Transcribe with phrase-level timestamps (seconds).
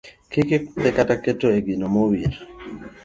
[0.31, 2.33] Kik ikudhe kata kete e gino ma owir.